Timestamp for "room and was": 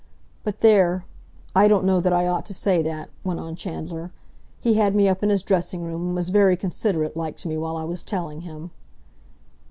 5.83-6.29